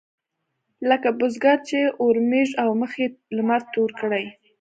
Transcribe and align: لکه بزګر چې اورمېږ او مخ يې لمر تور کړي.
لکه 0.89 1.09
بزګر 1.19 1.57
چې 1.69 1.79
اورمېږ 2.01 2.49
او 2.63 2.69
مخ 2.81 2.91
يې 3.01 3.07
لمر 3.35 3.61
تور 3.73 3.89
کړي. 3.99 4.25